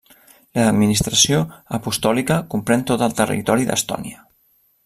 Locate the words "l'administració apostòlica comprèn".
0.59-2.85